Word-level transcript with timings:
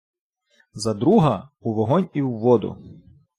За 0.73 0.93
друга— 0.95 1.49
у 1.61 1.73
вогонь 1.73 2.09
і 2.13 2.21
в 2.21 2.31
воду! 2.31 2.77